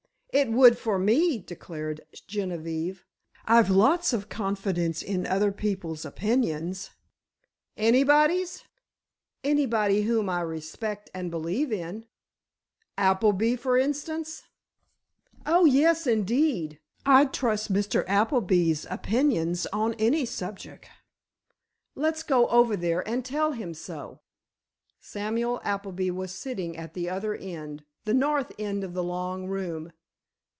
"It 0.33 0.47
would 0.49 0.77
for 0.77 0.97
me," 0.97 1.39
declared 1.39 2.05
Genevieve. 2.25 3.03
"I've 3.43 3.69
lots 3.69 4.13
of 4.13 4.29
confidence 4.29 5.01
in 5.01 5.27
other 5.27 5.51
people's 5.51 6.05
opinions——" 6.05 6.91
"Anybody's?" 7.75 8.63
"Anybody 9.43 10.03
whom 10.03 10.29
I 10.29 10.39
respect 10.39 11.09
and 11.13 11.29
believe 11.29 11.73
in." 11.73 12.05
"Appleby, 12.97 13.57
for 13.57 13.77
instance?" 13.77 14.43
"Oh, 15.45 15.65
yes, 15.65 16.07
indeed! 16.07 16.79
I'd 17.05 17.33
trust 17.33 17.73
Mr. 17.73 18.05
Appleby's 18.07 18.87
opinions 18.89 19.67
on 19.73 19.95
any 19.95 20.25
subject. 20.25 20.85
Let's 21.93 22.23
go 22.23 22.47
over 22.47 22.77
there 22.77 23.05
and 23.05 23.25
tell 23.25 23.51
him 23.51 23.73
so." 23.73 24.21
Samuel 25.01 25.59
Appleby 25.65 26.09
was 26.11 26.31
sitting 26.33 26.77
at 26.77 26.93
the 26.93 27.09
other 27.09 27.35
end, 27.35 27.83
the 28.05 28.13
north 28.13 28.53
end 28.57 28.85
of 28.85 28.93
the 28.93 29.03
long 29.03 29.47
room. 29.47 29.91